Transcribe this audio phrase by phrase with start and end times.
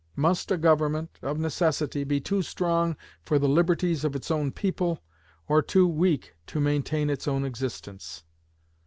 [0.15, 5.03] Must a Government, of necessity, be too strong for the liberties of its own people,
[5.47, 8.23] or too weak to maintain its own existence?'"